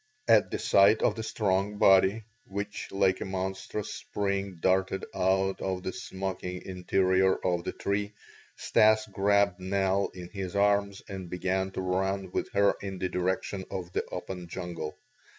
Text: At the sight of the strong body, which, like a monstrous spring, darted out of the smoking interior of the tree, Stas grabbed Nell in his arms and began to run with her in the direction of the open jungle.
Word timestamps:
At 0.27 0.49
the 0.49 0.57
sight 0.57 1.03
of 1.03 1.13
the 1.15 1.21
strong 1.21 1.77
body, 1.77 2.23
which, 2.47 2.87
like 2.91 3.21
a 3.21 3.25
monstrous 3.25 3.93
spring, 3.93 4.57
darted 4.59 5.05
out 5.13 5.61
of 5.61 5.83
the 5.83 5.93
smoking 5.93 6.63
interior 6.65 7.35
of 7.45 7.65
the 7.65 7.71
tree, 7.71 8.13
Stas 8.55 9.05
grabbed 9.05 9.59
Nell 9.59 10.09
in 10.15 10.29
his 10.31 10.55
arms 10.55 11.03
and 11.07 11.29
began 11.29 11.69
to 11.73 11.81
run 11.81 12.31
with 12.31 12.49
her 12.53 12.73
in 12.81 12.97
the 12.97 13.09
direction 13.09 13.63
of 13.69 13.91
the 13.93 14.03
open 14.07 14.47
jungle. 14.47 14.97